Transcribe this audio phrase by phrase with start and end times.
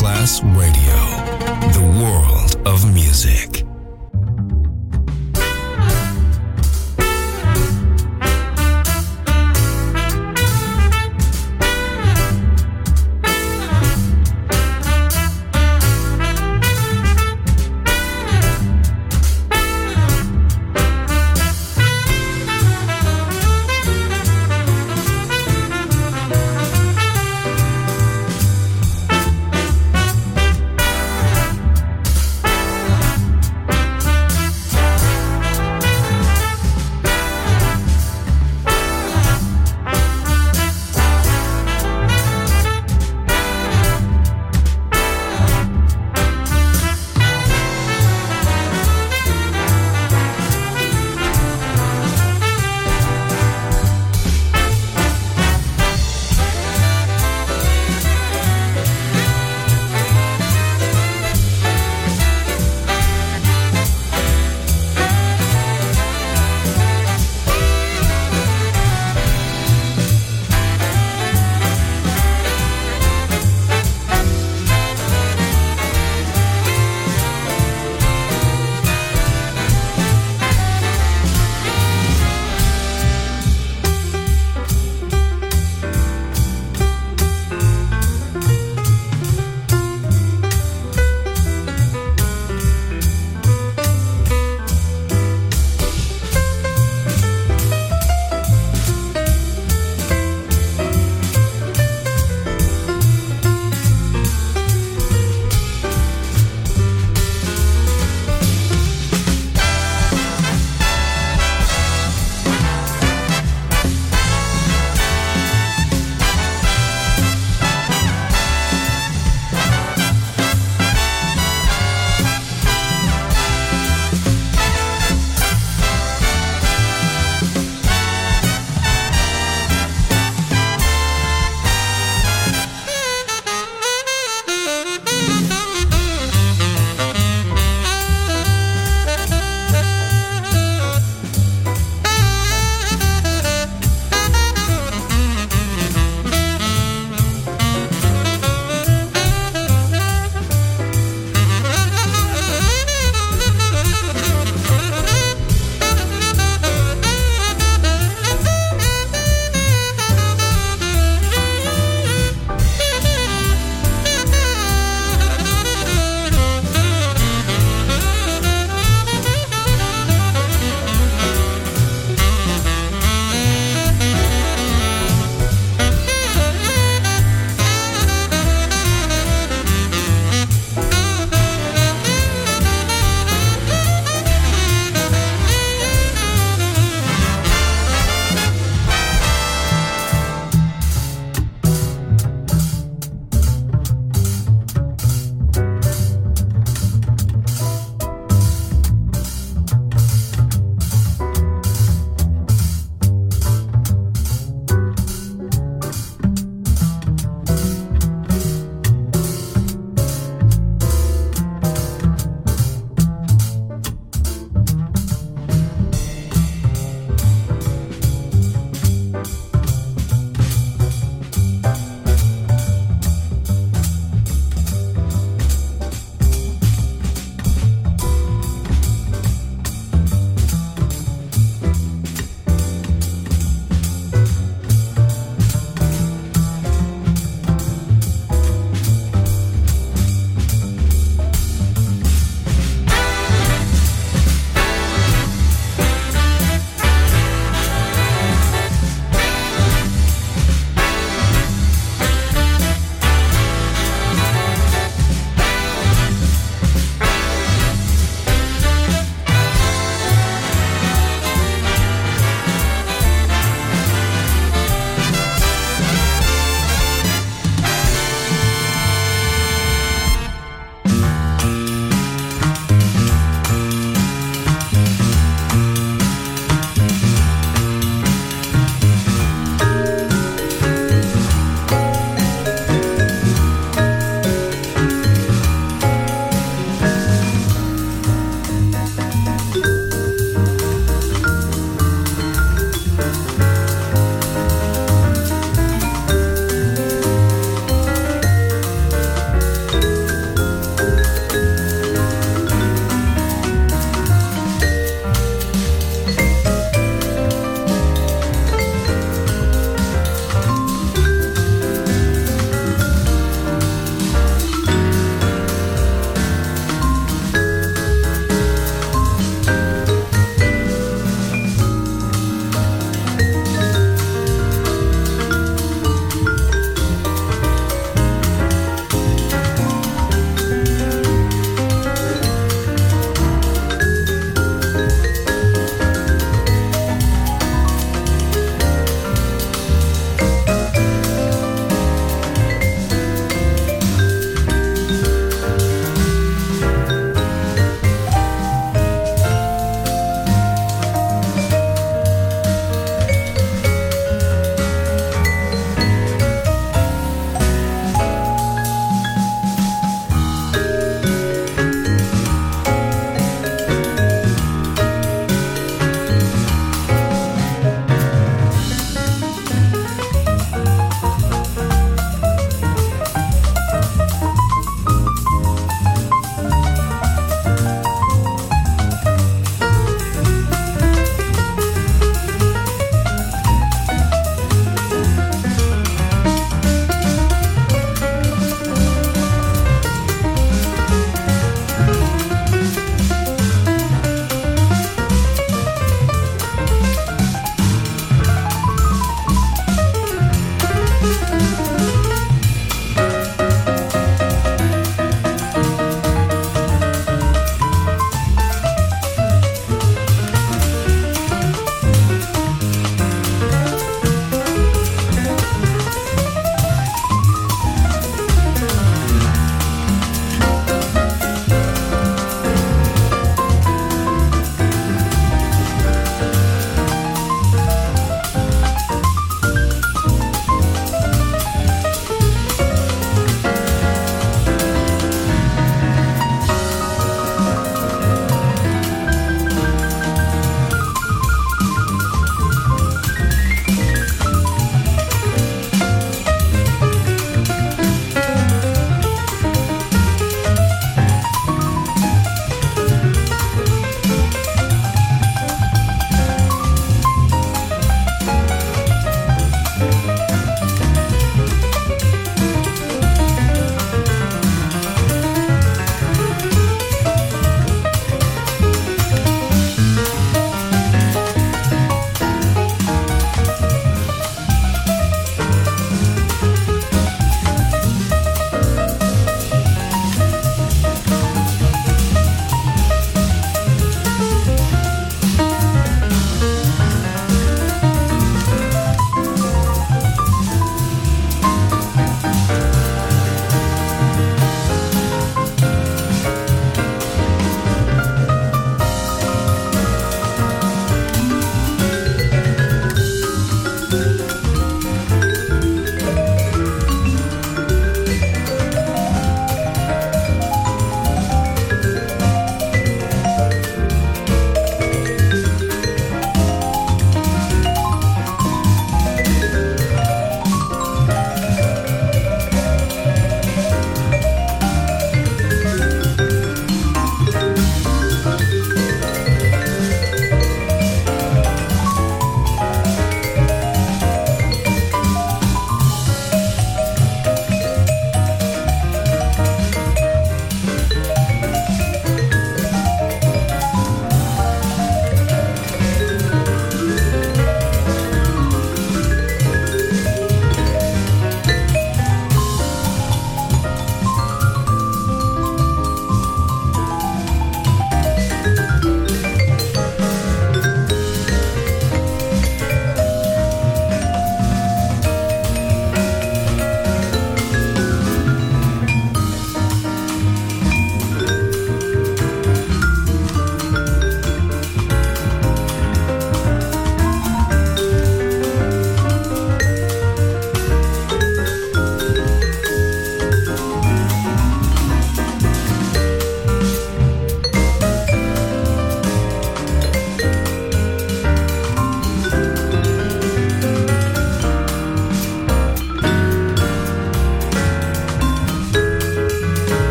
[0.00, 0.99] Masterclass Radio,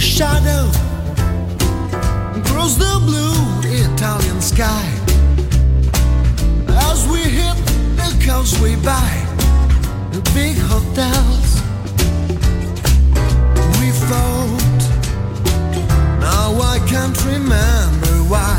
[0.00, 0.68] shadow
[2.38, 3.32] across the blue
[3.64, 4.86] Italian sky.
[6.68, 7.56] As we hit
[7.96, 9.08] the causeway by
[10.12, 11.60] the big hotels,
[13.80, 14.82] we fought.
[16.20, 18.58] Now I can't remember why.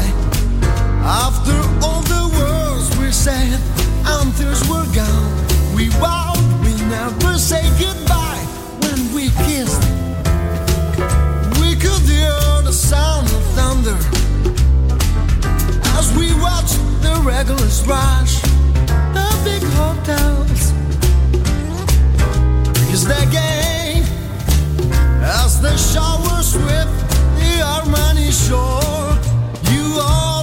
[1.04, 3.60] After all the words we said,
[4.06, 8.44] and tears were gone, we vowed we never say goodbye
[8.82, 9.97] when we kissed.
[13.58, 13.98] thunder
[15.98, 18.34] as we watch the regulars rush
[19.18, 20.62] the big hotels.
[22.94, 24.04] Is their game
[25.42, 26.90] as the showers sweep
[27.40, 29.18] the Armani shore?
[29.74, 30.37] You are.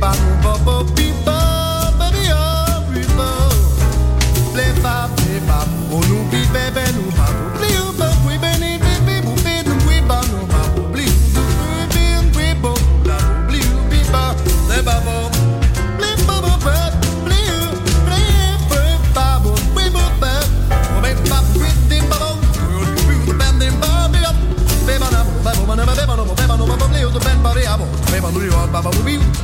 [0.00, 1.41] bum bum bum bum bum
[28.82, 29.41] baba booby.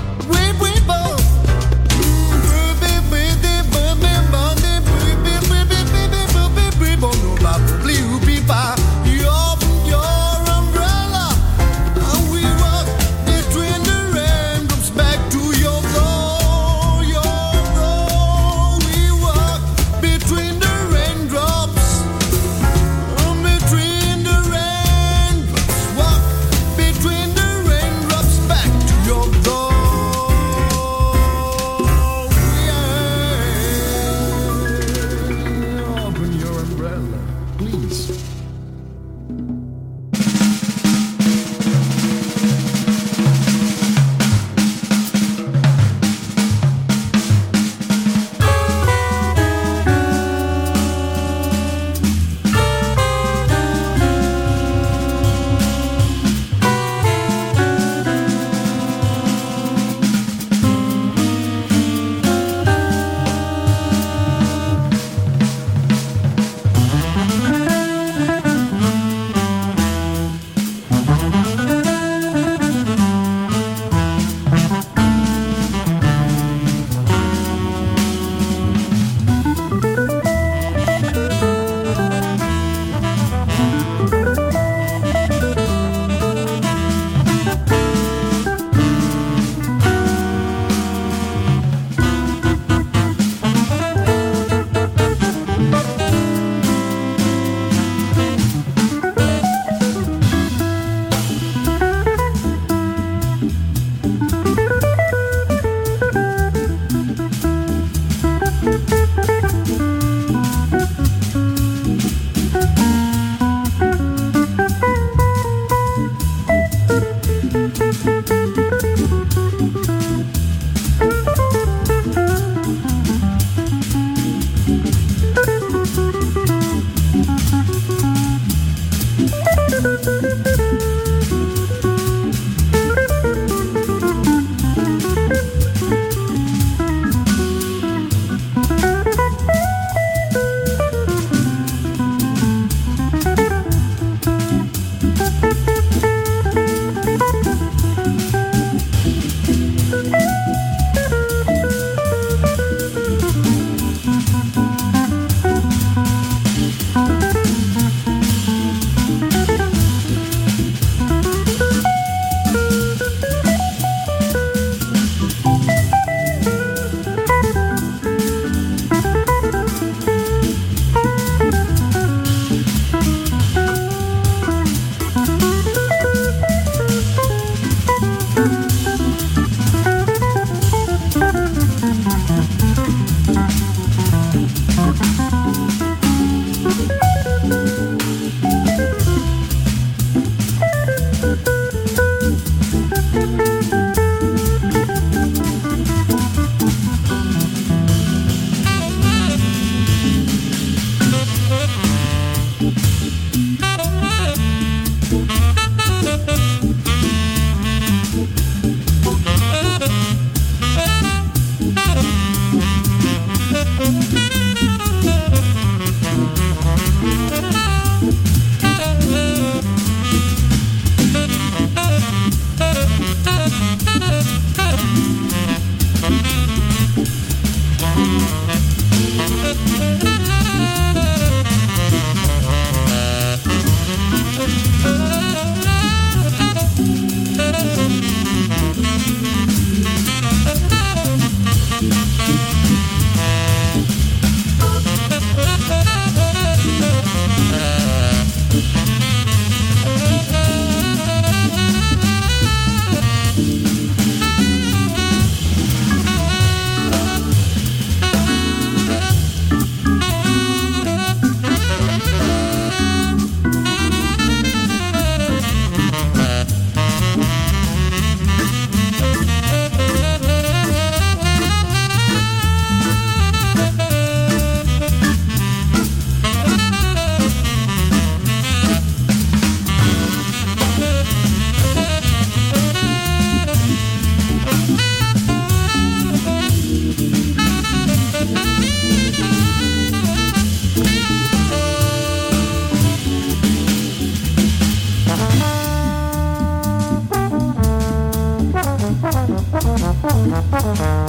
[300.50, 301.08] Del mondo